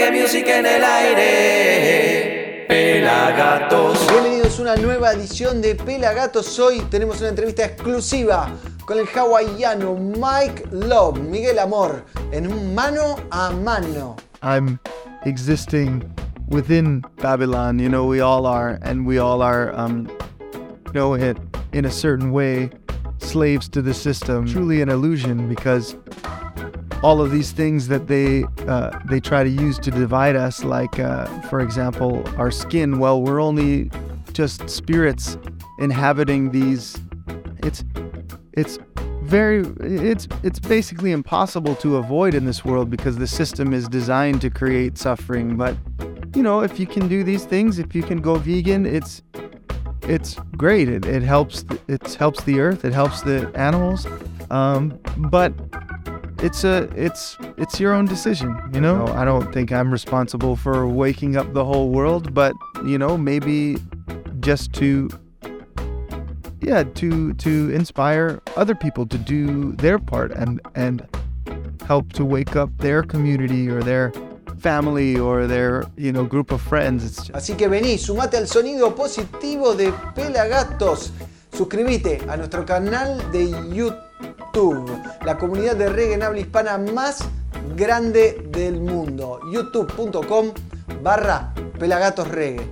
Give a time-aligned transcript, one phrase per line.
[0.00, 2.64] reggae music en el aire.
[2.68, 4.06] Pelagatos.
[4.08, 6.58] Bienvenidos a una nueva edición de Pelagatos.
[6.58, 8.50] Hoy tenemos una entrevista exclusiva
[8.86, 14.16] con el hawaiano Mike Love, Miguel Amor, en un mano a mano.
[14.42, 14.78] I'm
[15.26, 16.02] existing
[16.48, 17.78] within Babylon.
[17.78, 20.08] You know, we all are, and we all are, um,
[20.86, 21.36] you know, it,
[21.72, 22.70] in a certain way,
[23.18, 24.46] slaves to the system.
[24.46, 25.94] Truly an illusion because
[27.02, 30.98] all of these things that they uh, they try to use to divide us, like
[30.98, 32.98] uh, for example, our skin.
[32.98, 33.90] Well, we're only
[34.32, 35.38] just spirits
[35.78, 36.98] inhabiting these.
[37.62, 37.84] It's
[38.52, 38.78] it's
[39.22, 44.40] very it's it's basically impossible to avoid in this world because the system is designed
[44.40, 45.76] to create suffering but
[46.34, 49.22] you know if you can do these things if you can go vegan it's
[50.02, 54.04] it's great it, it helps it helps the earth it helps the animals
[54.50, 55.52] um, but
[56.42, 59.06] it's a it's it's your own decision you know?
[59.08, 63.76] I don't think i'm responsible for waking up the whole world but you know maybe
[64.40, 65.08] just to
[66.60, 71.06] yeah to to inspire other people to do their part and and
[71.86, 74.12] help to wake up their community or their
[74.60, 77.04] family or their you know group of friends.
[77.04, 81.12] It's just, Así que vení, sumate al sonido positivo de Pelagatos.
[81.52, 83.96] Suscríbete a nuestro canal de YouTube,
[85.24, 87.28] la comunidad de reggae en habla hispana más
[87.76, 89.40] grande del mundo.
[89.52, 90.52] youtube.com
[91.02, 92.68] barra Pelagatos Reggae.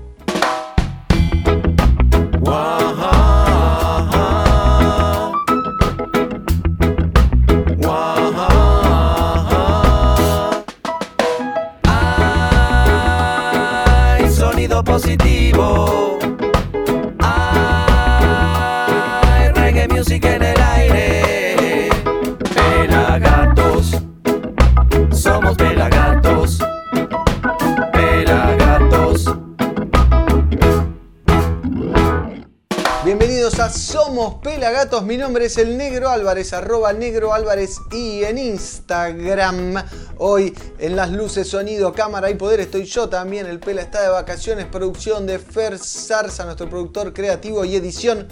[35.04, 39.74] Mi nombre es el Negro Álvarez, arroba Negro Álvarez y en Instagram.
[40.18, 44.08] Hoy en las luces, sonido, cámara y poder estoy yo también, el Pela está de
[44.08, 48.26] vacaciones, producción de Fer Zarza, nuestro productor creativo y edición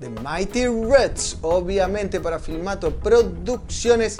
[0.00, 4.18] de Mighty Reds, obviamente para Filmato Producciones.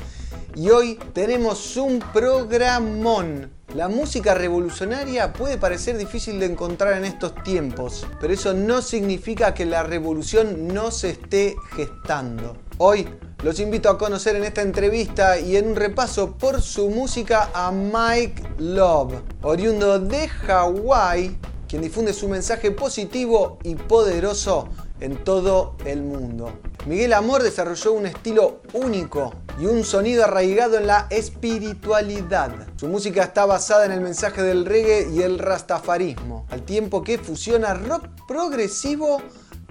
[0.58, 3.52] Y hoy tenemos un programón.
[3.76, 9.54] La música revolucionaria puede parecer difícil de encontrar en estos tiempos, pero eso no significa
[9.54, 12.56] que la revolución no se esté gestando.
[12.78, 13.08] Hoy
[13.44, 17.70] los invito a conocer en esta entrevista y en un repaso por su música a
[17.70, 21.38] Mike Love, oriundo de Hawái,
[21.68, 24.68] quien difunde su mensaje positivo y poderoso
[25.00, 26.52] en todo el mundo.
[26.86, 32.50] Miguel Amor desarrolló un estilo único y un sonido arraigado en la espiritualidad.
[32.76, 37.18] Su música está basada en el mensaje del reggae y el rastafarismo, al tiempo que
[37.18, 39.20] fusiona rock progresivo,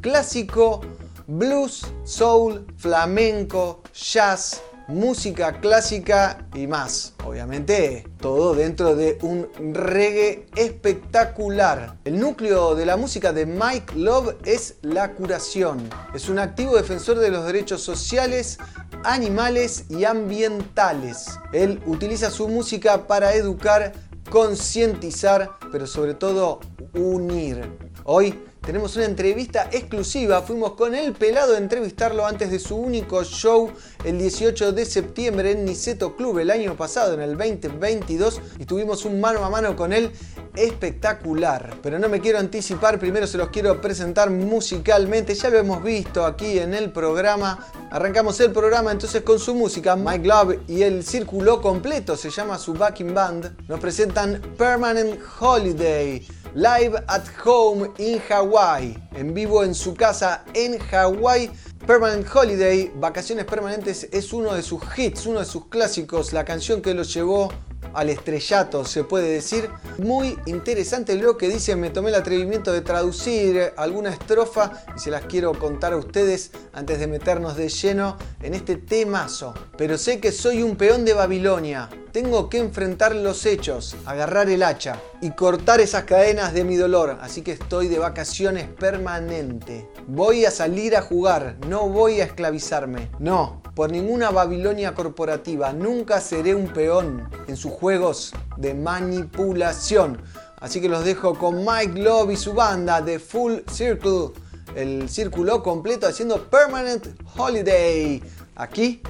[0.01, 0.81] clásico,
[1.27, 7.13] blues, soul, flamenco, jazz, música clásica y más.
[7.25, 11.97] Obviamente, todo dentro de un reggae espectacular.
[12.05, 15.89] El núcleo de la música de Mike Love es la curación.
[16.13, 18.57] Es un activo defensor de los derechos sociales,
[19.03, 21.27] animales y ambientales.
[21.51, 23.93] Él utiliza su música para educar,
[24.29, 26.59] concientizar, pero sobre todo
[26.93, 27.61] unir.
[28.05, 30.41] Hoy tenemos una entrevista exclusiva.
[30.41, 33.71] Fuimos con el pelado a entrevistarlo antes de su único show
[34.03, 39.05] el 18 de septiembre en Niceto Club el año pasado, en el 2022, y tuvimos
[39.05, 40.11] un mano a mano con él
[40.55, 41.75] espectacular.
[41.81, 45.35] Pero no me quiero anticipar, primero se los quiero presentar musicalmente.
[45.35, 47.67] Ya lo hemos visto aquí en el programa.
[47.91, 49.95] Arrancamos el programa entonces con su música.
[49.95, 53.55] Mike Love y el círculo completo se llama su backing band.
[53.67, 56.36] Nos presentan Permanent Holiday.
[56.55, 61.51] Live at Home in Hawaii, en vivo en su casa en Hawaii.
[61.85, 66.81] Permanent Holiday, Vacaciones Permanentes, es uno de sus hits, uno de sus clásicos, la canción
[66.81, 67.49] que los llevó
[67.93, 69.69] al estrellato, se puede decir.
[69.97, 75.11] Muy interesante lo que dice, me tomé el atrevimiento de traducir alguna estrofa y se
[75.11, 79.53] las quiero contar a ustedes antes de meternos de lleno en este temazo.
[79.77, 84.63] Pero sé que soy un peón de Babilonia, tengo que enfrentar los hechos, agarrar el
[84.63, 89.87] hacha y cortar esas cadenas de mi dolor, así que estoy de vacaciones permanente.
[90.07, 93.11] Voy a salir a jugar, no voy a esclavizarme.
[93.19, 100.19] No, por ninguna Babilonia corporativa, nunca seré un peón en sus juegos de manipulación.
[100.59, 104.31] Así que los dejo con Mike Love y su banda de Full Circle,
[104.75, 108.23] el círculo completo haciendo Permanent Holiday,
[108.55, 109.01] aquí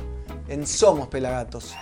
[0.50, 1.74] en Somos Pelagatos.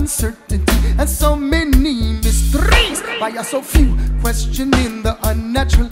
[0.00, 3.02] Uncertainty and so many mysteries.
[3.18, 5.89] Why are so few questioning the unnatural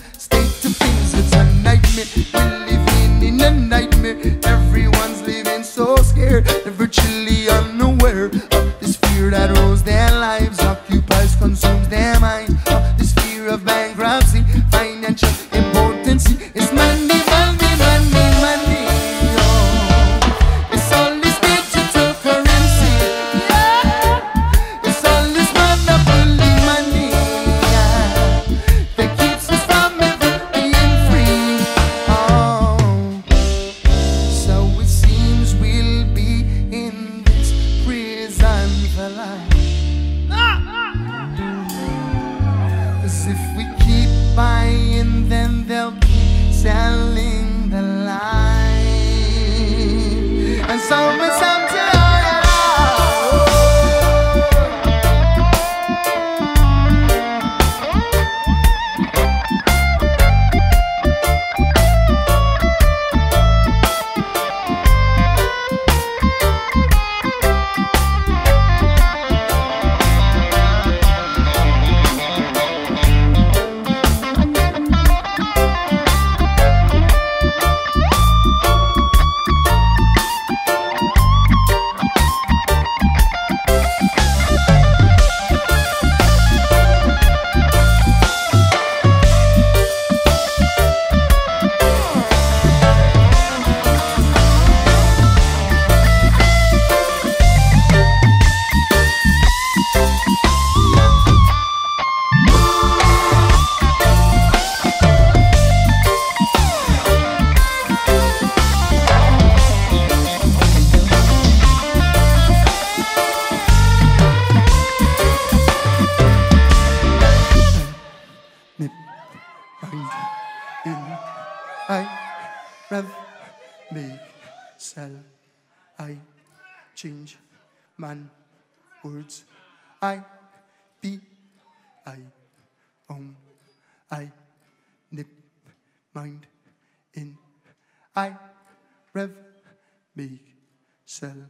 [141.19, 141.43] sell,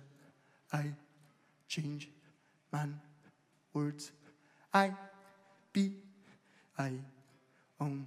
[0.73, 0.85] I,
[1.69, 2.09] change,
[2.73, 2.99] man,
[3.75, 4.13] words,
[4.73, 4.93] I,
[5.73, 5.93] be,
[6.79, 6.93] I
[7.79, 8.07] own.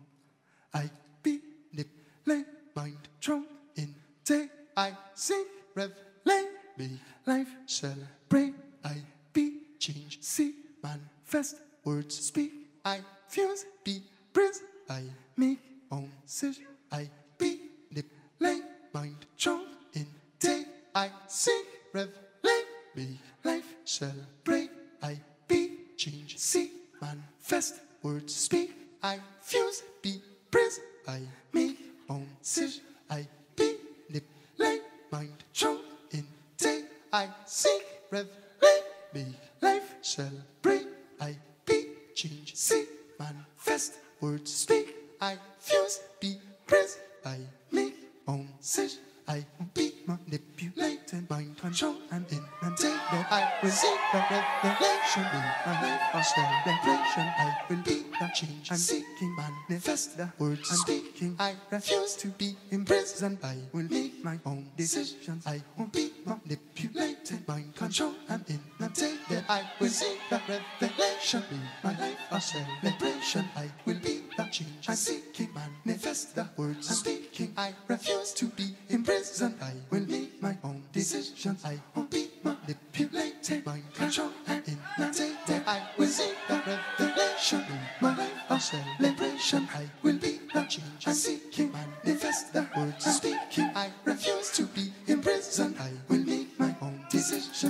[0.74, 0.90] I
[1.22, 1.40] be
[1.74, 1.88] nip
[2.26, 2.44] lay
[2.76, 3.94] mind drum in
[4.26, 4.50] day.
[4.76, 5.92] I sing rev
[6.26, 6.46] lay
[6.78, 8.56] me life celebrate.
[8.84, 8.96] I
[9.32, 9.46] be
[9.78, 12.52] change see manifest words speak.
[12.84, 14.02] I fuse be
[14.34, 14.64] breeze.
[14.90, 15.04] I
[15.38, 15.60] make
[15.92, 16.66] own decision.
[16.92, 17.60] I be
[17.92, 18.08] nip
[18.40, 18.62] lay
[18.94, 20.08] mind drum in
[20.40, 20.66] day.
[20.94, 22.10] I sing rev
[22.44, 22.62] lay
[22.96, 24.70] me life celebrate.
[25.02, 25.18] I
[25.48, 26.72] be change see
[27.02, 28.74] manifest words speak.
[29.02, 30.22] I fuse be
[30.52, 30.82] breeze.
[31.08, 31.22] I
[31.54, 31.78] make
[32.10, 32.84] own decision.
[33.10, 33.76] I be
[34.10, 34.26] nip
[34.58, 34.80] lay
[35.12, 35.80] mind drum
[36.12, 36.26] in
[36.58, 36.84] day.
[37.14, 37.80] I sing
[38.12, 38.28] rev
[38.62, 38.80] lay
[39.14, 39.26] me
[39.62, 40.88] life celebrate.
[41.22, 42.86] I be change see
[43.18, 44.94] manifest words speak.
[45.22, 46.36] I fuse be
[46.68, 46.98] breeze.
[47.26, 47.38] I
[47.72, 47.96] make
[48.28, 49.00] own decision.
[49.26, 55.24] I be manipulated mind control and in and take that I will see the revelation
[55.24, 57.26] in my life of celebration.
[57.38, 59.36] I will be the change I'm seeking,
[59.70, 61.36] manifest the words I'm speaking.
[61.40, 63.40] I refuse to be imprisoned.
[63.44, 65.46] I will make my own decisions.
[65.46, 70.42] I won't be manipulated, mind control and in and take that I will see the
[70.48, 73.46] revelation in my life of celebration.
[73.56, 75.50] I will be the change I'm seeking,
[75.86, 77.21] manifest the words I'm speaking.
[77.58, 79.56] I refuse to be imprisoned.
[79.62, 81.64] I will make my own decisions.
[81.64, 86.62] I won't be manipulated, mind control and in and take that I will see the
[87.00, 89.68] revelation in my life of celebration.
[89.74, 93.72] I will be the change I'm seeking, manifest the words I'm speaking.
[93.76, 94.31] I refuse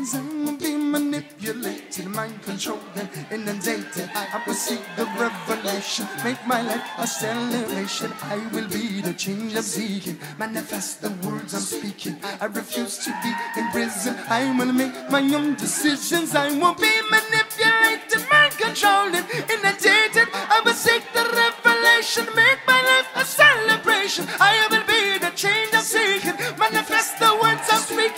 [0.02, 0.16] decisions.
[0.16, 4.10] I won't be manipulated, mind controlled and inundated.
[4.14, 8.12] I will see the revelation, make my life a celebration.
[8.24, 12.18] I will be the change I'm seeking, manifest the words I'm speaking.
[12.24, 14.20] I refuse to be imprisoned.
[14.30, 16.36] I will make my own decisions.
[16.36, 19.16] I won't be manipulated, mind controlled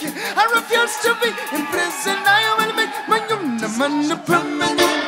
[0.06, 2.26] I refuse to be imprisoned.
[2.28, 5.03] I will make my own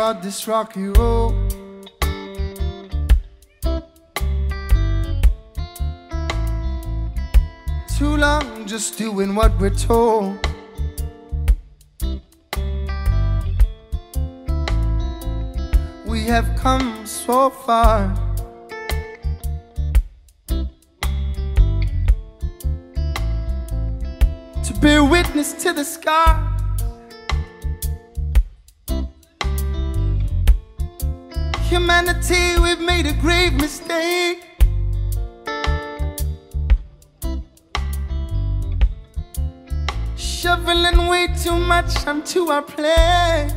[0.00, 1.34] this rocky road.
[7.98, 10.38] Too long just doing what we're told.
[16.06, 18.14] We have come so far.
[24.64, 26.49] To bear witness to the scar.
[31.90, 34.44] Humanity, we've made a grave mistake.
[40.14, 43.52] Shoveling way too much onto our plate.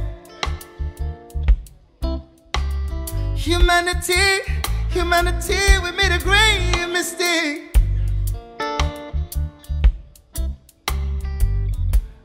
[3.35, 4.41] Humanity,
[4.89, 7.71] humanity, we made a grave mistake.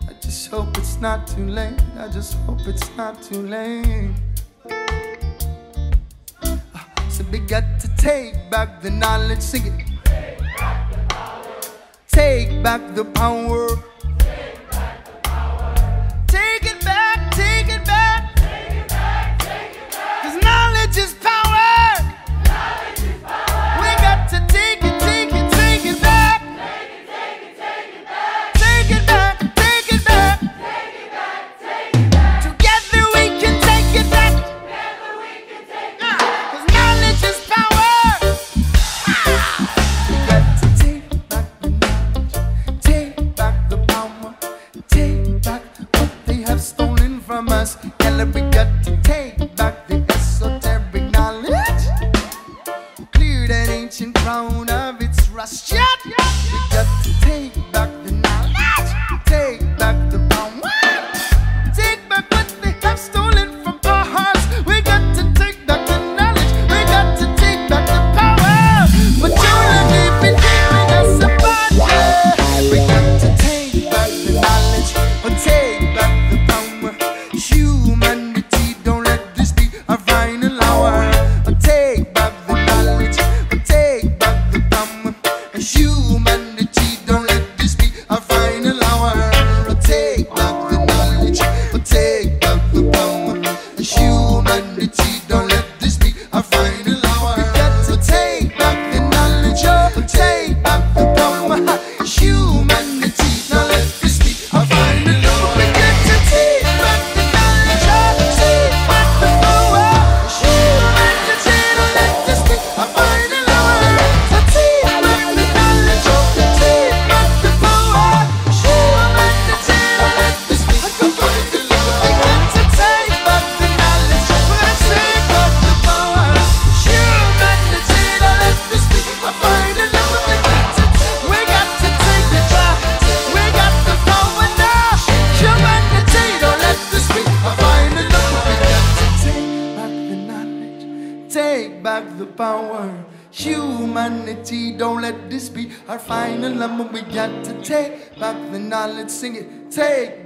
[0.08, 1.78] I just hope it's not too late.
[1.98, 4.14] I just hope it's not too late.
[7.18, 9.86] So we got to take back the knowledge, sing it.
[12.06, 13.70] Take back the power.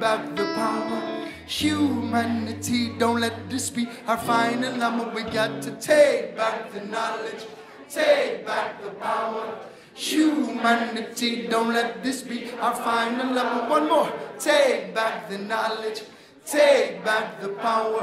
[0.03, 1.29] Back the power.
[1.47, 5.09] Humanity, don't let this be our final number.
[5.15, 7.47] We got to take back the knowledge.
[7.89, 9.47] Take back the power.
[9.95, 13.69] Humanity, don't let this be our final number.
[13.71, 14.11] One more.
[14.41, 16.03] Take back the knowledge.
[16.45, 18.03] Take back the power.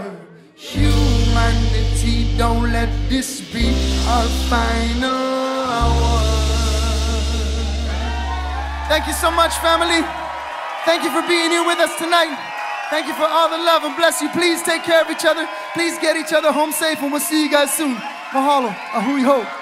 [0.55, 3.75] Humanity, don't let this be
[4.07, 5.19] our final
[5.75, 6.19] hour.
[8.87, 10.28] Thank you so much, family.
[10.89, 12.35] Thank you for being here with us tonight.
[12.89, 14.29] Thank you for all the love and bless you.
[14.29, 15.47] Please take care of each other.
[15.75, 17.95] Please get each other home safe, and we'll see you guys soon.
[18.33, 18.73] Mahalo.
[18.73, 19.58] Ahui.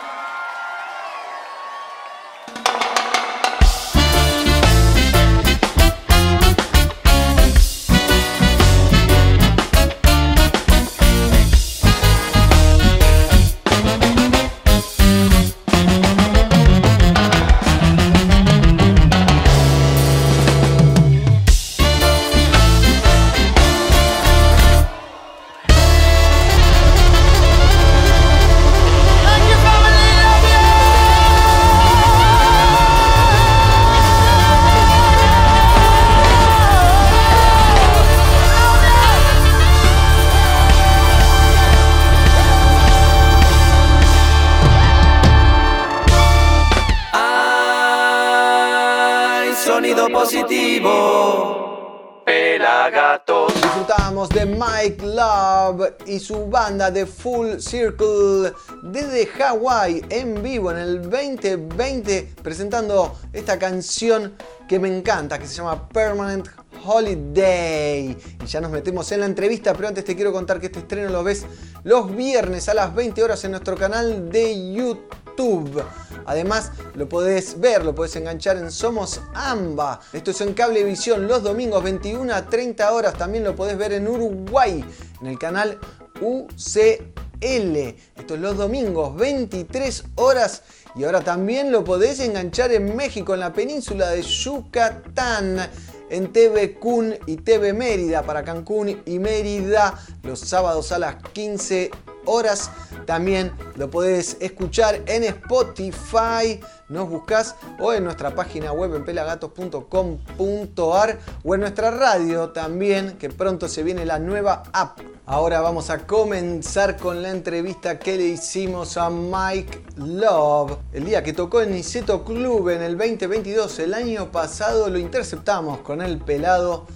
[56.78, 64.36] Banda The Full Circle desde Hawái en vivo en el 2020 presentando esta canción
[64.68, 66.48] que me encanta, que se llama Permanent
[66.86, 68.16] Holiday.
[68.44, 71.10] Y ya nos metemos en la entrevista, pero antes te quiero contar que este estreno
[71.10, 71.46] lo ves
[71.84, 75.84] los viernes a las 20 horas en nuestro canal de YouTube.
[76.28, 80.00] Además, lo podés ver, lo podés enganchar en Somos Amba.
[80.14, 83.16] Esto es en Cablevisión los domingos 21 a 30 horas.
[83.16, 84.86] También lo podés ver en Uruguay,
[85.22, 85.80] en el canal
[86.22, 87.78] UCL.
[88.16, 90.64] Esto es los domingos 23 horas.
[90.96, 95.70] Y ahora también lo podés enganchar en México, en la península de Yucatán
[96.10, 101.92] en TV Kun y TV Mérida para Cancún y Mérida los sábados a las 15
[102.28, 102.70] horas.
[103.06, 106.60] También lo podés escuchar en Spotify,
[106.90, 113.30] nos buscas o en nuestra página web en pelagatos.com.ar o en nuestra radio también, que
[113.30, 115.00] pronto se viene la nueva app.
[115.26, 120.78] Ahora vamos a comenzar con la entrevista que le hicimos a Mike Love.
[120.94, 125.80] El día que tocó en Niceto Club en el 2022, el año pasado lo interceptamos
[125.80, 126.88] con el pelado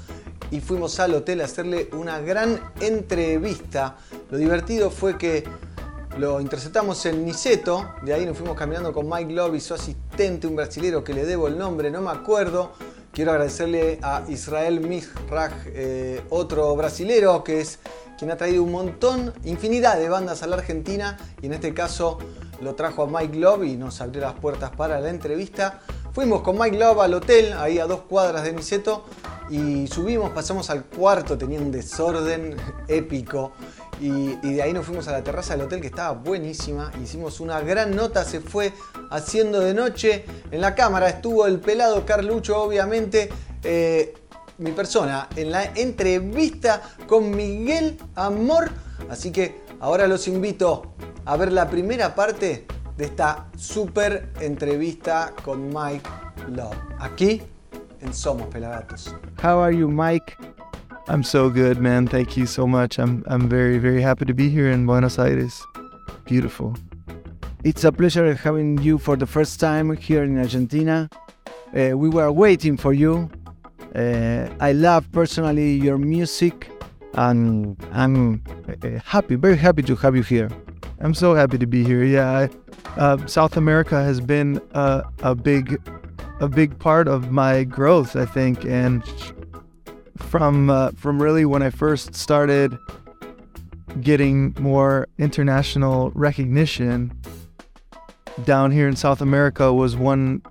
[0.52, 3.96] y fuimos al hotel a hacerle una gran entrevista.
[4.30, 5.44] Lo divertido fue que
[6.18, 10.46] lo interceptamos en Niceto, de ahí nos fuimos caminando con Mike Love y su asistente,
[10.46, 12.74] un brasilero que le debo el nombre, no me acuerdo.
[13.14, 17.80] Quiero agradecerle a Israel Misraj, eh, otro brasilero que es
[18.18, 22.20] quien ha traído un montón, infinidad de bandas a la Argentina y en este caso
[22.62, 25.80] lo trajo a Mike Love y nos abrió las puertas para la entrevista.
[26.14, 29.06] Fuimos con Mike Love al hotel, ahí a dos cuadras de Niceto,
[29.52, 32.56] y subimos, pasamos al cuarto, tenía un desorden
[32.88, 33.52] épico.
[34.00, 36.90] Y, de ahí nos fuimos a la terraza del hotel que estaba buenísima.
[37.04, 38.72] Hicimos una gran nota, se fue
[39.10, 40.26] haciendo de noche.
[40.52, 43.30] En la cámara estuvo el pelado Carlucho, obviamente.
[43.64, 44.14] Eh,
[44.58, 48.72] mi persona en la entrevista con Miguel Amor.
[49.10, 50.94] Así que ahora los invito
[51.26, 56.10] a ver la primera parte de esta super entrevista con Mike
[56.48, 56.78] Love.
[57.00, 57.42] Aquí
[58.02, 59.14] en Somos Pelagatos.
[59.42, 60.38] How are you, Mike?
[61.08, 62.08] I'm so good, man.
[62.08, 63.00] Thank you so much.
[63.00, 65.62] I'm I'm very very happy to be here in Buenos Aires.
[66.26, 66.76] Beautiful.
[67.64, 71.10] It's a pleasure having you for the first time here in Argentina.
[71.76, 73.30] Uh, we were waiting for you.
[73.96, 76.72] Uh, I love personally your music,
[77.14, 80.50] and I'm uh, happy, very happy to have you here.
[81.02, 82.04] I'm so happy to be here.
[82.04, 82.50] Yeah, I,
[83.00, 85.80] uh, South America has been a, a big,
[86.42, 89.04] a big part of my growth, I think, and
[90.18, 92.78] from uh, from really when I first started
[94.02, 97.12] getting more international recognition
[98.44, 100.42] down here in South America was one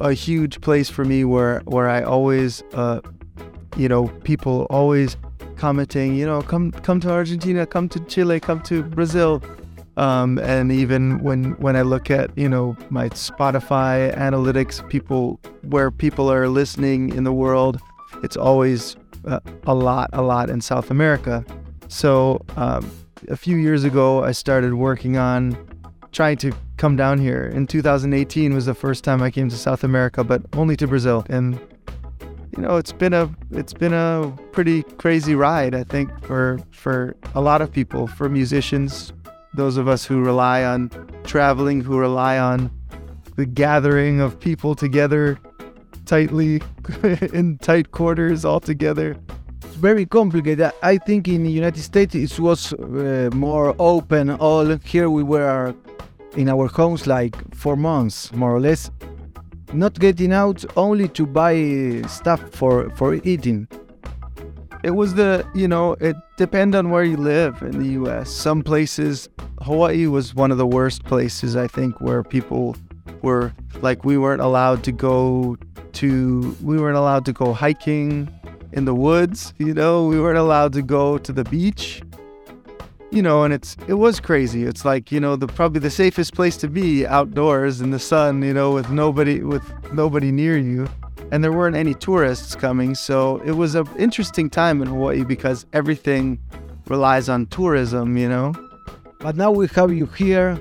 [0.00, 3.00] a huge place for me where where I always uh,
[3.76, 5.16] you know people always
[5.56, 9.42] commenting you know come come to Argentina come to Chile come to Brazil
[9.98, 15.90] um, and even when when I look at you know my Spotify analytics people where
[15.90, 17.80] people are listening in the world
[18.22, 21.44] it's always uh, a lot, a lot in South America.
[21.88, 22.90] So um,
[23.28, 25.56] a few years ago, I started working on
[26.12, 27.44] trying to come down here.
[27.44, 31.24] In 2018 was the first time I came to South America, but only to Brazil.
[31.28, 31.58] And
[32.56, 37.14] you know, it's been a it's been a pretty crazy ride, I think, for for
[37.34, 39.12] a lot of people, for musicians,
[39.58, 40.88] those of us who rely on
[41.24, 42.70] traveling, who rely on
[43.34, 45.36] the gathering of people together
[46.06, 46.62] tightly
[47.32, 49.16] in tight quarters all together.
[49.64, 50.70] It's very complicated.
[50.82, 54.30] I think in the United States it was uh, more open.
[54.30, 55.74] All here we were
[56.36, 58.92] in our homes like four months, more or less,
[59.72, 63.66] not getting out only to buy stuff for for eating.
[64.84, 68.30] It was the you know it depends on where you live in the U.S.
[68.30, 69.28] Some places,
[69.62, 72.76] Hawaii was one of the worst places I think where people
[73.22, 75.56] were like we weren't allowed to go
[75.94, 78.32] to we weren't allowed to go hiking
[78.72, 82.02] in the woods, you know, we weren't allowed to go to the beach.
[83.10, 84.64] You know, and it's it was crazy.
[84.64, 88.42] It's like, you know, the probably the safest place to be outdoors in the sun,
[88.42, 89.64] you know, with nobody with
[89.94, 90.86] nobody near you.
[91.30, 95.66] And there weren't any tourists coming, so it was an interesting time in Hawaii because
[95.72, 96.38] everything
[96.86, 98.54] relies on tourism, you know.
[99.20, 100.58] But now we have you here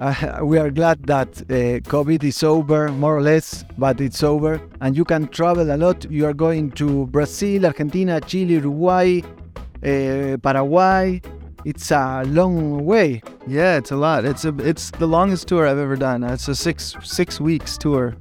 [0.00, 4.60] uh, we are glad that uh, COVID is over, more or less, but it's over,
[4.80, 6.10] and you can travel a lot.
[6.10, 9.20] You are going to Brazil, Argentina, Chile, Uruguay,
[9.84, 11.20] uh, Paraguay.
[11.64, 13.22] It's a long way.
[13.46, 14.24] Yeah, it's a lot.
[14.24, 16.24] It's a it's the longest tour I've ever done.
[16.24, 18.16] It's a six six weeks tour.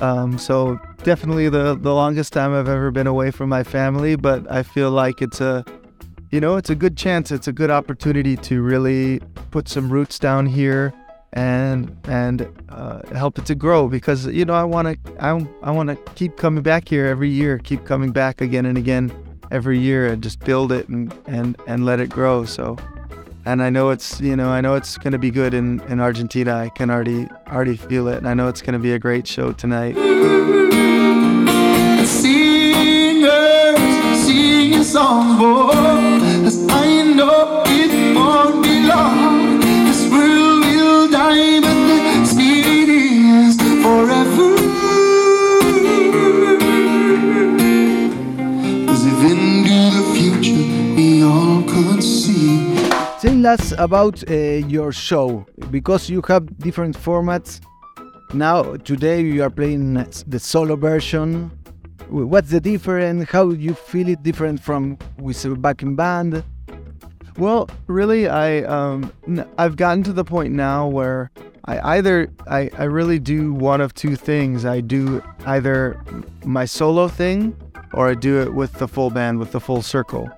[0.00, 4.50] Um, so definitely the the longest time I've ever been away from my family, but
[4.50, 5.64] I feel like it's a
[6.30, 9.20] you know, it's a good chance, it's a good opportunity to really
[9.52, 10.92] put some roots down here
[11.34, 15.70] and and uh, help it to grow because you know I want to I, I
[15.70, 19.12] want to keep coming back here every year, keep coming back again and again
[19.50, 22.44] every year and just build it and and and let it grow.
[22.44, 22.76] So
[23.46, 26.00] and I know it's you know I know it's going to be good in in
[26.00, 26.54] Argentina.
[26.56, 29.26] I can already already feel it, and I know it's going to be a great
[29.26, 29.94] show tonight.
[32.06, 33.78] Singers
[34.24, 35.73] singing songs, boy,
[53.44, 57.60] Tell us about uh, your show because you have different formats.
[58.32, 61.50] Now, today you are playing the solo version.
[62.08, 63.28] What's the difference?
[63.28, 66.42] How do you feel it different from with a backing band?
[67.36, 69.12] Well, really, I um,
[69.58, 71.30] I've gotten to the point now where
[71.66, 74.64] I either I, I really do one of two things.
[74.64, 76.02] I do either
[76.46, 77.54] my solo thing,
[77.92, 80.30] or I do it with the full band, with the full circle.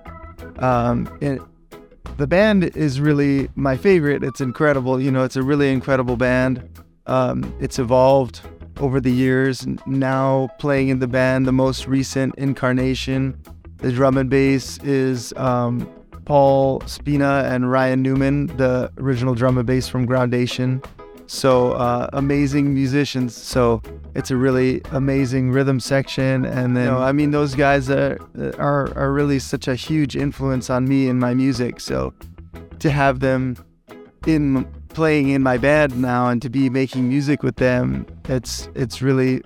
[0.59, 1.39] Um, it,
[2.17, 4.23] the band is really my favorite.
[4.23, 4.99] It's incredible.
[5.01, 6.67] You know, it's a really incredible band.
[7.05, 8.41] Um, it's evolved
[8.79, 9.65] over the years.
[9.85, 13.39] Now playing in the band, the most recent incarnation,
[13.77, 15.89] the drum and bass is um,
[16.25, 20.81] Paul Spina and Ryan Newman, the original drum and bass from Groundation.
[21.27, 23.35] So uh, amazing musicians.
[23.35, 23.81] So
[24.15, 28.17] it's a really amazing rhythm section, and then you know, I mean those guys are,
[28.57, 31.79] are are really such a huge influence on me and my music.
[31.81, 32.13] So
[32.79, 33.57] to have them
[34.25, 39.01] in playing in my band now and to be making music with them, it's it's
[39.01, 39.41] really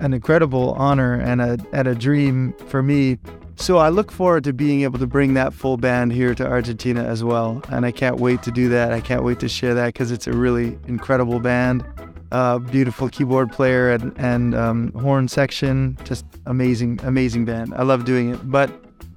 [0.00, 3.18] an incredible honor and a and a dream for me.
[3.58, 7.02] So I look forward to being able to bring that full band here to Argentina
[7.02, 8.92] as well, and I can't wait to do that.
[8.92, 11.84] I can't wait to share that because it's a really incredible band,
[12.32, 17.72] uh, beautiful keyboard player and and um, horn section, just amazing, amazing band.
[17.74, 18.50] I love doing it.
[18.50, 18.70] But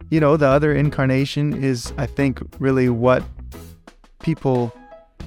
[0.09, 3.23] you know, the other incarnation is I think really what
[4.19, 4.73] people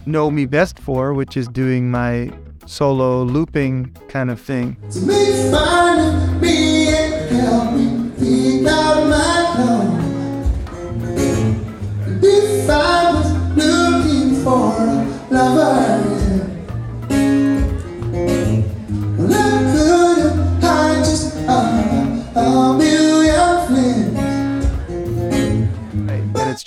[0.07, 2.33] know me best for, which is doing my
[2.67, 4.77] solo looping kind of thing.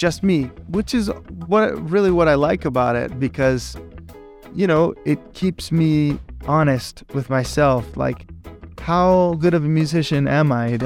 [0.05, 1.07] Just me, which is
[1.47, 3.75] what really what I like about it because
[4.53, 8.27] you know, it keeps me honest with myself like
[8.79, 10.77] how good of a musician am I?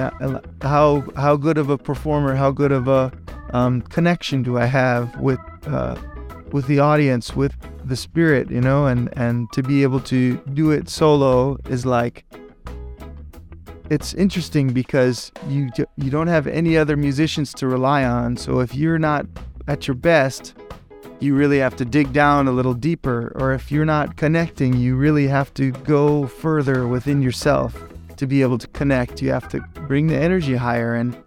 [0.62, 3.12] How how good of a performer, how good of a
[3.52, 5.98] um, connection do I have with uh,
[6.54, 7.54] with the audience, with
[7.84, 12.24] the spirit, you know, and and to be able to do it solo is like
[13.90, 18.38] it's interesting because you you don't have any other musicians to rely on.
[18.38, 19.26] So if you're not
[19.68, 20.54] at your best,
[21.20, 23.32] you really have to dig down a little deeper.
[23.36, 27.76] Or if you're not connecting, you really have to go further within yourself
[28.18, 29.22] to be able to connect.
[29.22, 31.18] You have to bring the energy higher and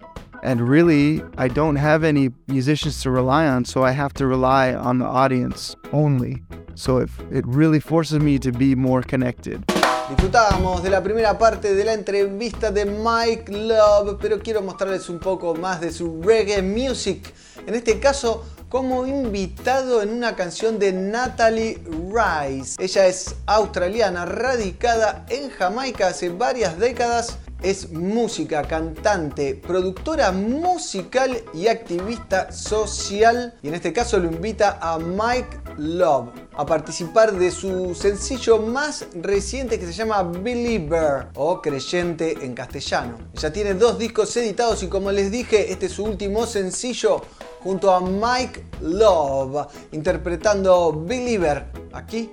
[0.45, 4.75] and really I don't have any musicians to rely on, so I have to rely
[4.75, 6.43] on the audience only.
[6.75, 9.65] So if it really forces me to be more connected.
[10.09, 15.19] Disfrutábamos de la primera parte de la entrevista de Mike Love, pero quiero mostrarles un
[15.19, 17.33] poco más de su reggae music.
[17.67, 22.83] En este caso, como invitado en una canción de Natalie Rice.
[22.83, 27.39] Ella es australiana, radicada en Jamaica hace varias décadas.
[27.63, 33.55] Es música, cantante, productora musical y activista social.
[33.63, 39.07] Y en este caso lo invita a Mike Love a participar de su sencillo más
[39.15, 43.19] reciente que se llama Believer o Creyente en castellano.
[43.35, 47.23] Ya tiene dos discos editados y como les dije, este es su último sencillo
[47.63, 52.31] junto a Mike Love interpretando Believer aquí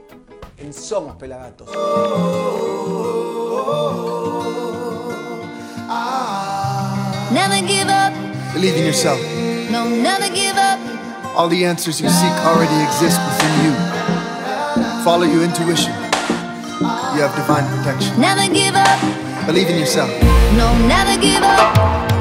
[0.58, 1.69] en Somos Pelagatos.
[7.32, 8.12] Never give up,
[8.54, 9.19] Believe in yourself.
[9.69, 10.80] no, never give up.
[11.35, 13.73] All the answers you seek already exist within you.
[15.03, 15.93] Follow your intuition.
[17.15, 18.19] You have divine protection.
[18.19, 18.99] Never give up,
[19.45, 20.09] Believe in yourself.
[20.57, 22.18] no, never give up.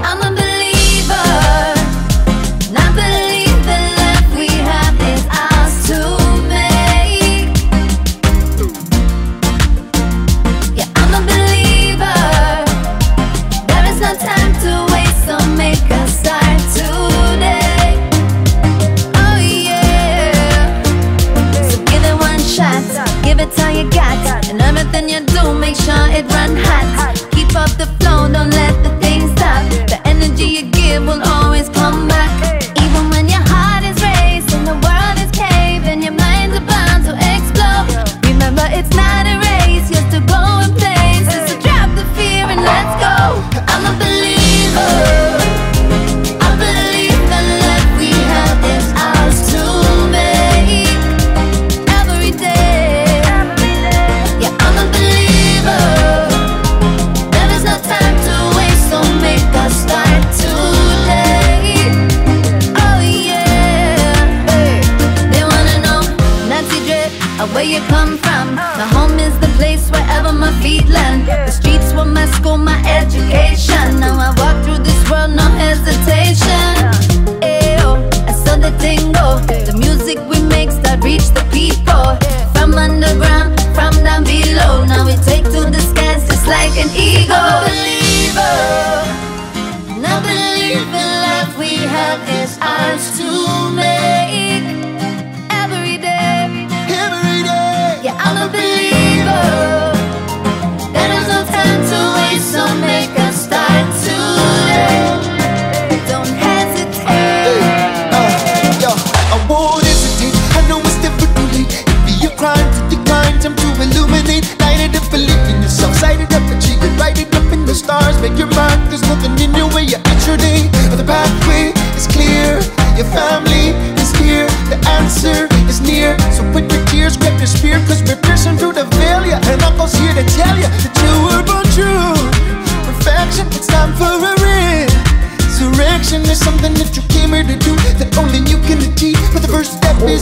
[25.18, 27.16] you do, make sure it run hot.
[27.32, 28.67] Keep up the flow, don't let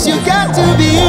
[0.04, 1.05] you got to believe.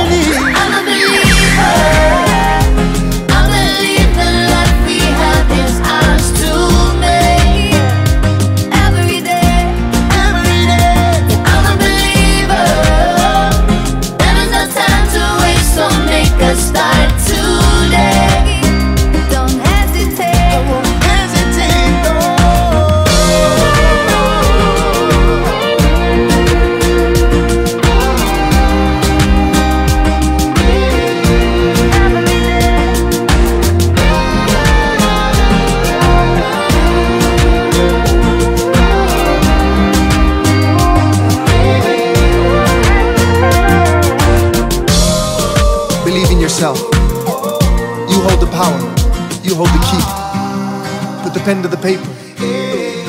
[51.47, 52.12] Pen to the paper.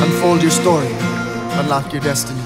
[0.00, 0.86] Unfold your story.
[1.58, 2.40] Unlock your destiny.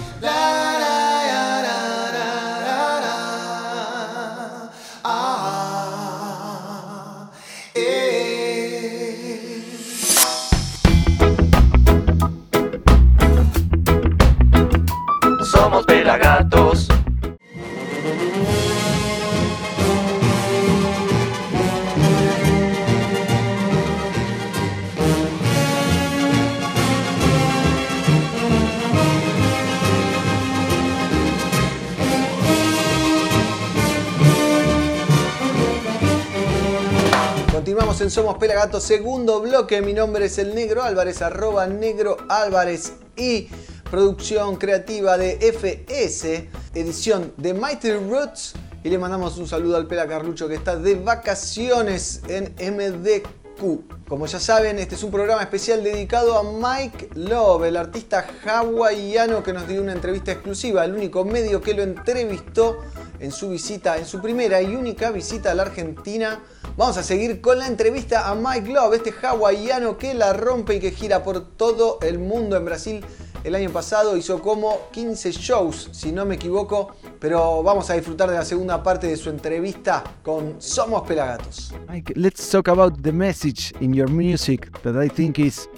[38.03, 39.81] En Somos Pelagatos, segundo bloque.
[39.81, 43.49] Mi nombre es el Negro Álvarez, arroba Negro Álvarez y
[43.91, 48.55] producción creativa de FS, edición de Mighty Roots.
[48.83, 54.09] Y le mandamos un saludo al Pela Carlucho que está de vacaciones en MDQ.
[54.09, 59.45] Como ya saben, este es un programa especial dedicado a Mike Love, el artista hawaiano
[59.45, 62.79] que nos dio una entrevista exclusiva, el único medio que lo entrevistó
[63.23, 66.41] en su visita, en su primera y única visita a la Argentina.
[66.77, 70.81] Vamos a seguir con la entrevista a Mike Love, este hawaiano que la rompe y
[70.81, 73.05] que gira por todo el mundo en Brasil.
[73.45, 78.31] El año pasado hizo como 15 shows, si no me equivoco, pero vamos a disfrutar
[78.31, 81.73] de la segunda parte de su entrevista con Somos Pelagatos.
[81.89, 85.69] Mike, let's talk about the message in your music that I think is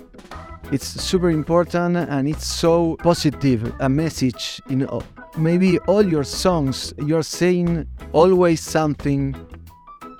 [0.73, 4.87] it's super important and it's so positive a message in
[5.37, 9.35] maybe all your songs you're saying always something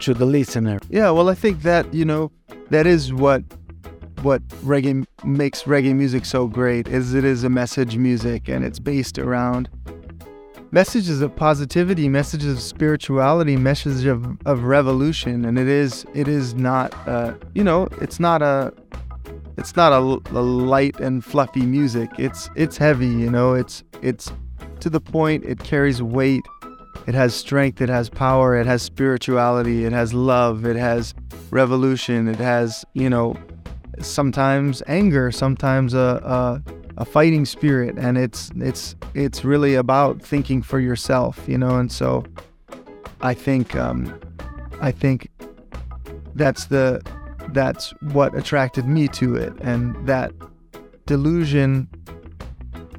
[0.01, 2.31] to the listener Yeah, well, I think that you know
[2.71, 3.43] that is what
[4.23, 8.79] what reggae makes reggae music so great is it is a message music and it's
[8.79, 9.69] based around
[10.75, 16.55] messages of positivity, messages of spirituality, messages of, of revolution, and it is it is
[16.55, 18.73] not uh, you know it's not a
[19.57, 19.99] it's not a,
[20.37, 22.11] a light and fluffy music.
[22.19, 23.55] It's it's heavy, you know.
[23.55, 24.33] It's it's
[24.85, 25.45] to the point.
[25.45, 26.45] It carries weight.
[27.07, 31.15] it has strength, it has power, it has spirituality, it has love, it has
[31.51, 33.35] revolution, it has, you know,
[34.01, 36.63] sometimes anger, sometimes a, a,
[36.99, 41.77] a fighting spirit, and it's it's it's really about thinking for yourself, you know.
[41.79, 42.25] And so,
[43.23, 44.19] I think um,
[44.81, 45.29] I think
[46.35, 47.03] that's the
[47.53, 50.33] that's what attracted me to it, and that
[51.07, 51.89] delusion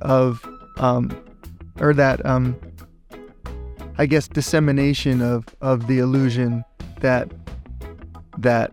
[0.01, 0.43] of
[0.77, 1.09] um,
[1.80, 2.55] or that um,
[3.97, 6.63] I guess dissemination of of the illusion
[7.01, 7.32] that
[8.38, 8.71] that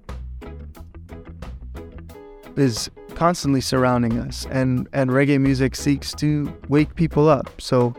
[2.57, 4.46] is constantly surrounding us.
[4.50, 7.61] And and reggae music seeks to wake people up.
[7.61, 7.94] So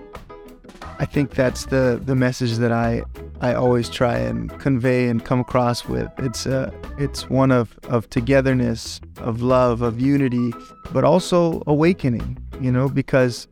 [1.00, 3.04] I think that's the the message that I
[3.42, 6.10] I always try and convey and come across with.
[6.18, 10.54] It's uh it's one of of togetherness of love of unity
[10.92, 13.48] but also awakening you know because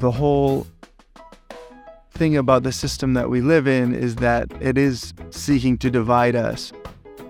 [0.00, 0.66] the whole
[2.12, 6.34] thing about the system that we live in is that it is seeking to divide
[6.34, 6.72] us.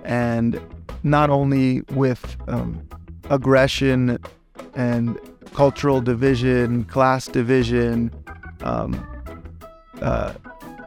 [0.04, 0.60] And
[1.02, 2.88] not only with um,
[3.28, 4.18] aggression
[4.74, 5.18] and
[5.52, 8.12] cultural division, class division,
[8.62, 9.06] um,
[10.00, 10.32] uh,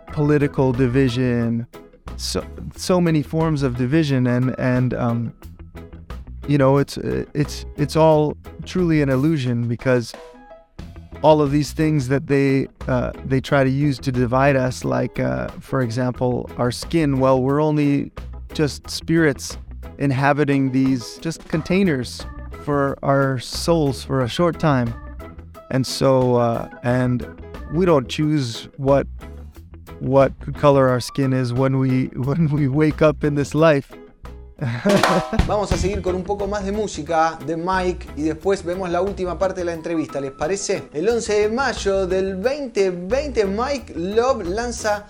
[0.08, 1.68] political division,
[2.16, 5.34] so so many forms of division, and and um,
[6.48, 10.14] you know it's it's it's all truly an illusion because
[11.24, 15.20] all of these things that they uh, they try to use to divide us, like
[15.20, 17.20] uh, for example our skin.
[17.20, 18.12] Well, we're only
[18.54, 19.58] just spirits
[19.98, 22.26] inhabiting these just containers
[22.64, 24.94] for our souls for a short time.
[25.72, 27.26] And so, uh, and
[27.72, 29.08] we don't choose what
[30.00, 33.94] what color our skin is when we when we wake up in this life.
[35.48, 39.02] Vamos a seguir con un poco más de música de Mike y después vemos la
[39.02, 40.90] última parte de la entrevista, ¿les parece?
[40.94, 45.08] El 11 de mayo del 2020 Mike Love lanza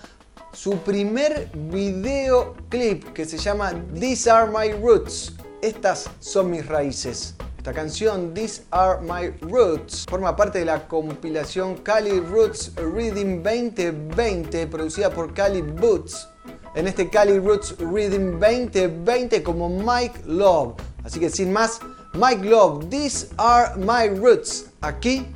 [0.52, 5.34] su primer videoclip que se llama These Are My Roots.
[5.60, 7.34] Estas son mis raíces.
[7.58, 14.66] Esta canción, These Are My Roots, forma parte de la compilación Cali Roots Reading 2020,
[14.66, 16.28] producida por Cali Boots.
[16.74, 20.74] En este Cali Roots Reading 2020 como Mike Love.
[21.04, 21.78] Así que sin más,
[22.14, 25.26] Mike Love, These Are My Roots, aquí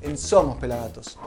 [0.00, 1.18] en Somos Pelagatos.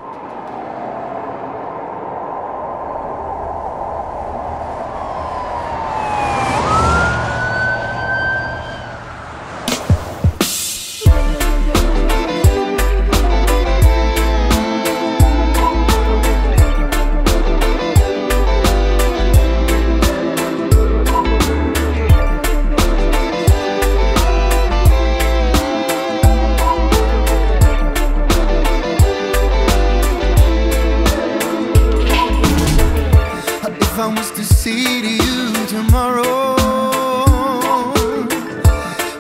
[34.52, 36.56] I to you tomorrow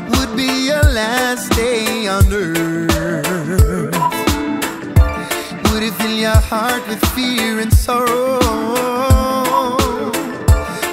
[0.09, 3.93] would be your last day on earth,
[5.71, 8.39] would it fill your heart with fear and sorrow?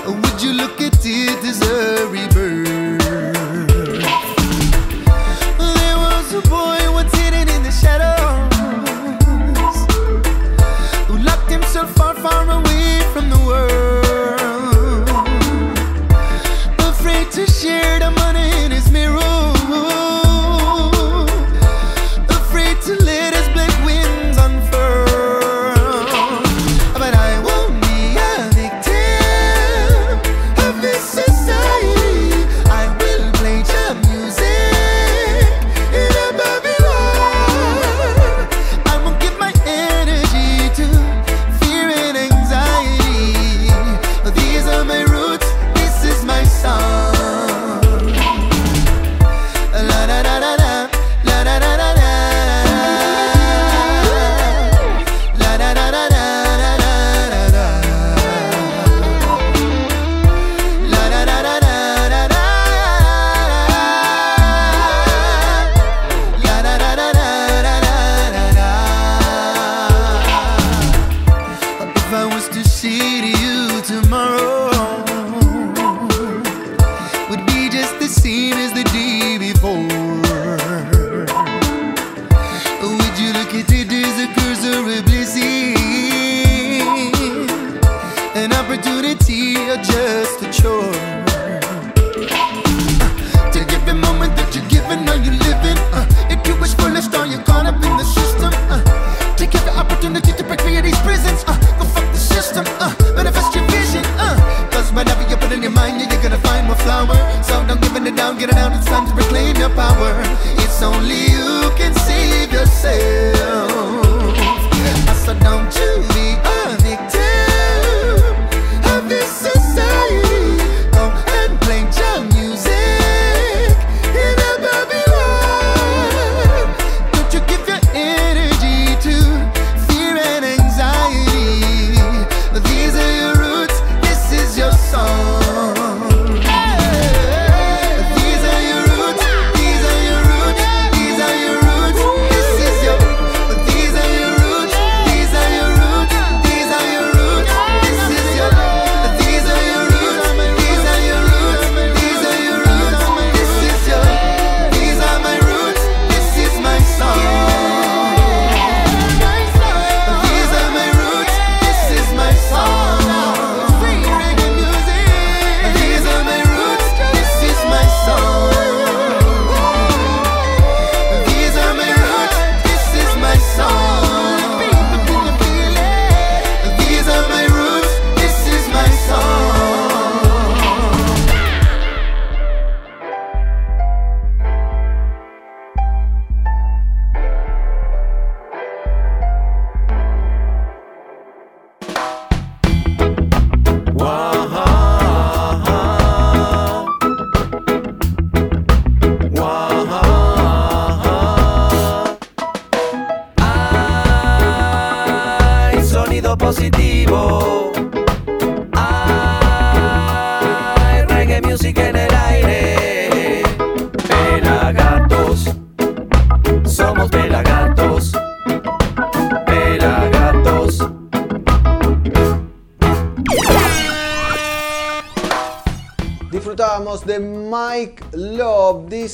[0.07, 2.76] Or would you look at it as a rebirth?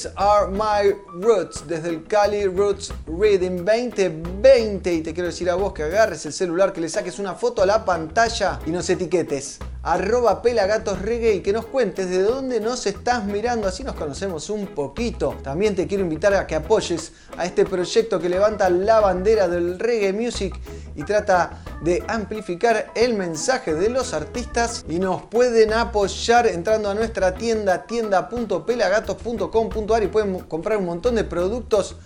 [0.03, 4.95] These Are My Roots, desde el Cali Roots Reading 2020.
[4.95, 7.63] Y te quiero decir a vos que agarres el celular, que le saques una foto
[7.63, 9.61] a la pantalla y nos etiquetes.
[9.85, 14.51] Arroba Pelagatos Reggae y que nos cuentes de dónde nos estás mirando, así nos conocemos
[14.51, 15.37] un poquito.
[15.43, 19.79] También te quiero invitar a que apoyes a este proyecto que levanta la bandera del
[19.79, 20.55] reggae music
[20.95, 26.95] y trata de amplificar el mensaje de los artistas y nos pueden apoyar entrando a
[26.95, 31.97] nuestra tienda tienda.pelagatos.com.ar y pueden comprar un montón de productos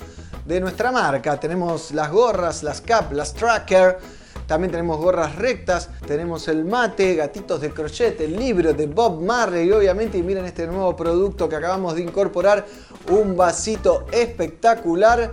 [0.44, 1.38] de nuestra marca.
[1.38, 3.98] Tenemos las gorras, las cap, las tracker.
[4.46, 9.66] También tenemos gorras rectas, tenemos el mate, gatitos de crochet, el libro de Bob Marley
[9.66, 12.64] y obviamente y miren este nuevo producto que acabamos de incorporar,
[13.10, 15.32] un vasito espectacular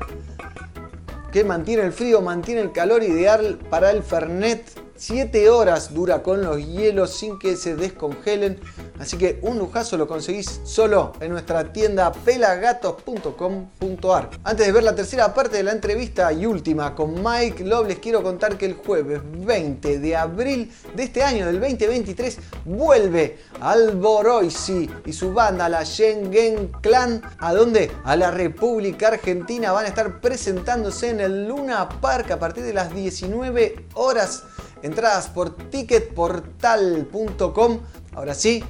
[1.34, 4.83] que mantiene el frío, mantiene el calor ideal para el Fernet.
[5.06, 8.58] 7 horas dura con los hielos sin que se descongelen.
[8.98, 14.30] Así que un lujazo lo conseguís solo en nuestra tienda pelagatos.com.ar.
[14.46, 18.00] Antes de ver la tercera parte de la entrevista y última con Mike Love, les
[18.00, 24.90] quiero contar que el jueves 20 de abril de este año, del 2023, vuelve Alboroisi
[25.06, 27.22] y su banda, la Schengen Clan.
[27.40, 27.92] ¿A dónde?
[28.06, 29.74] A la República Argentina.
[29.74, 34.44] Van a estar presentándose en el Luna Park a partir de las 19 horas.
[34.84, 37.80] Entradas por ticketportal.com.
[38.14, 38.64] Ahora sí,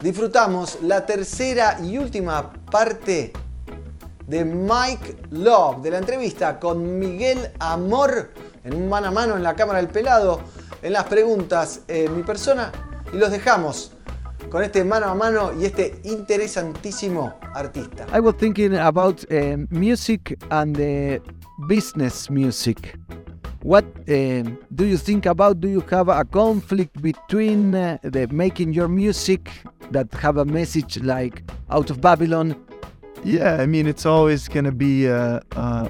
[0.00, 3.32] disfrutamos la tercera y última parte
[4.26, 8.32] de Mike Love, de la entrevista con Miguel Amor,
[8.64, 10.40] en un mano a mano en la Cámara del Pelado,
[10.82, 12.72] en las preguntas, eh, mi persona,
[13.12, 13.92] y los dejamos
[14.50, 18.06] con este mano a mano y este interesantísimo artista.
[18.12, 21.22] I was thinking about uh, music and the
[21.68, 22.98] business music.
[23.64, 24.42] What uh,
[24.74, 25.62] do you think about?
[25.62, 29.50] Do you have a conflict between uh, the making your music
[29.90, 32.62] that have a message like out of Babylon?
[33.24, 35.88] Yeah, I mean, it's always going to be a, uh,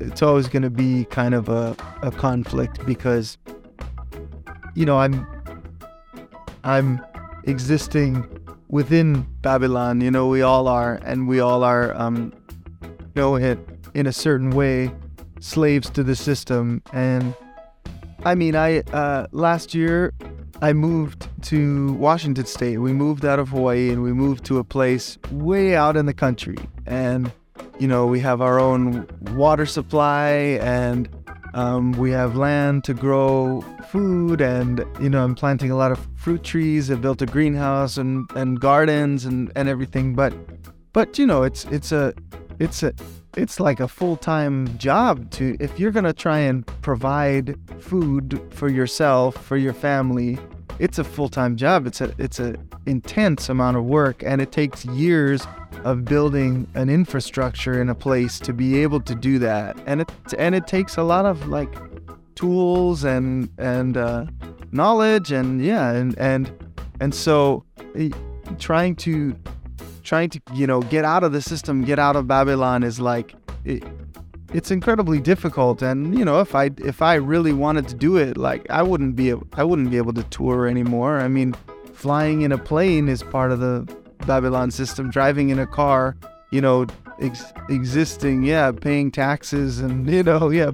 [0.00, 3.36] it's always going to be kind of a, a conflict because,
[4.74, 5.26] you know, I'm,
[6.64, 7.04] I'm
[7.44, 8.26] existing
[8.68, 10.00] within Babylon.
[10.00, 12.32] You know, we all are, and we all are, um,
[13.14, 13.58] know, it
[13.92, 14.90] in a certain way,
[15.40, 16.82] slaves to the system.
[16.92, 17.34] And
[18.24, 20.12] I mean, I uh, last year
[20.62, 22.78] I moved to Washington State.
[22.78, 26.14] We moved out of Hawaii and we moved to a place way out in the
[26.14, 26.56] country.
[26.86, 27.30] And,
[27.78, 31.08] you know, we have our own water supply and
[31.52, 34.40] um, we have land to grow food.
[34.40, 36.90] And, you know, I'm planting a lot of fruit trees.
[36.90, 40.14] I built a greenhouse and, and gardens and, and everything.
[40.14, 40.32] But,
[40.94, 42.14] but, you know, it's, it's a,
[42.58, 42.94] it's a,
[43.36, 48.68] it's like a full-time job to if you're going to try and provide food for
[48.68, 50.38] yourself for your family
[50.78, 51.86] it's a full-time job.
[51.86, 52.54] It's a it's a
[52.86, 55.46] intense amount of work and it takes years
[55.84, 59.76] of building an infrastructure in a place to be able to do that.
[59.86, 61.74] And it and it takes a lot of like
[62.34, 64.26] tools and and uh,
[64.72, 66.50] knowledge and yeah and and
[67.00, 67.64] and so
[67.94, 68.10] eh,
[68.58, 69.34] trying to
[70.06, 73.34] trying to you know get out of the system get out of babylon is like
[73.64, 73.82] it,
[74.52, 75.82] it's incredibly difficult.
[75.82, 79.16] And you know if i if i really wanted to do it like i wouldn't
[79.16, 81.18] be i wouldn't be able to tour anymore.
[81.18, 81.54] I mean
[81.92, 83.86] flying in a plane is part of the
[84.26, 85.10] babylon system.
[85.10, 86.16] Driving in a car
[86.50, 86.86] you know
[87.20, 90.70] ex- existing yeah paying taxes and you know yeah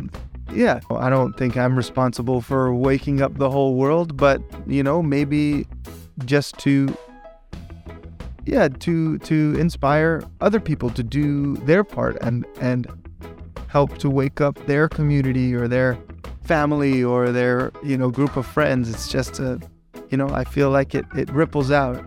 [0.52, 0.80] yeah.
[0.90, 5.66] I don't think i'm responsible for waking up the whole world but you know maybe
[6.26, 6.94] just to
[8.44, 12.86] yeah to to inspire other people to do their part and and
[13.68, 15.98] help to wake up their community or their
[16.44, 18.90] family or their you know group of friends.
[18.90, 19.60] It's just a
[20.10, 22.04] you know i feel like it it ripples out.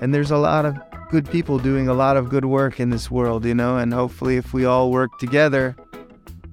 [0.00, 0.76] And there's a lot of
[1.10, 4.38] good people doing a lot of good work in this world you know and hopefully
[4.38, 5.76] if we all work together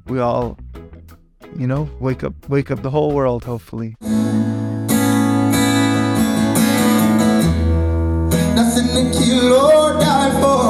[0.07, 0.57] we all
[1.57, 3.95] you know wake up wake up the whole world hopefully
[8.81, 10.68] nothing to kill or die for.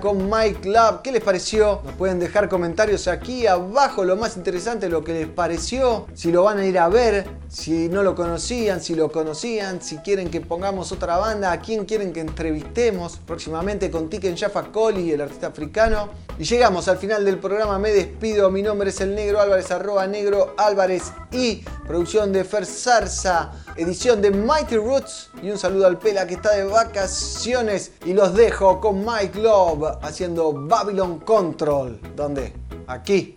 [0.00, 1.02] Con Mike Love.
[1.02, 1.80] ¿Qué les pareció?
[1.84, 4.04] Nos pueden dejar comentarios aquí abajo.
[4.04, 6.06] Lo más interesante, lo que les pareció.
[6.14, 9.98] Si lo van a ir a ver, si no lo conocían, si lo conocían, si
[9.98, 15.10] quieren que pongamos otra banda, a quién quieren que entrevistemos próximamente con Tiken Jaffa Coli,
[15.10, 16.10] el artista africano.
[16.38, 17.78] Y llegamos al final del programa.
[17.78, 18.50] Me despido.
[18.50, 24.20] Mi nombre es el Negro Álvarez, arroba Negro Álvarez y producción de Fer Zarza, edición
[24.20, 25.30] de Mighty Roots.
[25.42, 27.92] Y un saludo al Pela que está de vacaciones.
[28.04, 32.00] Y los dejo con Mike Love haciendo Babylon Control.
[32.14, 32.52] ¿Dónde?
[32.86, 33.36] Aquí,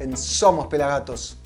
[0.00, 1.38] en Somos Pelagatos.